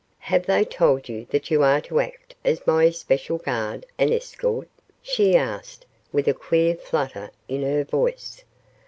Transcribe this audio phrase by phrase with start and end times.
[0.31, 4.67] "Have they told you that you are to act as my especial guard and escort?"
[4.99, 8.43] she asked, with a queer flutter in her voice.